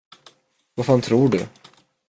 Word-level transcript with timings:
Vad 0.75 0.85
fan 0.85 1.01
tror 1.01 1.29
du? 1.29 1.47